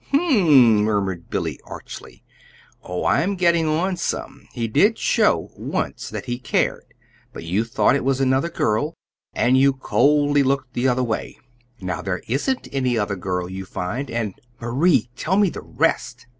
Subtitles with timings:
[0.09, 2.23] "Hm m," murmured Billy, archly.
[2.81, 4.47] "Oh, I'm getting on some!
[4.51, 6.95] He did show, once, that he cared;
[7.33, 8.95] but you thought it was another girl,
[9.35, 11.37] and you coldly looked the other way.
[11.81, 16.25] Now, there ISN'T any other girl, you find, and Marie, tell me the rest!"